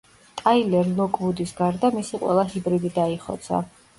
ტაილერ 0.39 0.87
ლოკვუდის 0.99 1.53
გარდა 1.59 1.91
მისი 1.99 2.19
ყველა 2.23 2.45
ჰიბრიდი 2.53 2.93
დაიხოცა. 2.99 3.63